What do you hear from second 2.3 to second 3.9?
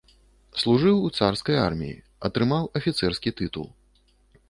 атрымаў афіцэрскі тытул.